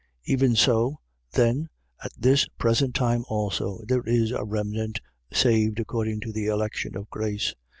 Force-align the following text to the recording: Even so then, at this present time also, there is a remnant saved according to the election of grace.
Even 0.25 0.55
so 0.55 0.99
then, 1.33 1.69
at 2.03 2.11
this 2.17 2.47
present 2.57 2.95
time 2.95 3.23
also, 3.27 3.81
there 3.87 4.01
is 4.07 4.31
a 4.31 4.43
remnant 4.43 4.99
saved 5.31 5.79
according 5.79 6.21
to 6.21 6.31
the 6.31 6.47
election 6.47 6.97
of 6.97 7.07
grace. 7.11 7.53